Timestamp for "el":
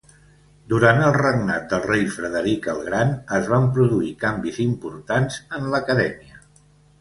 1.07-1.11, 2.73-2.81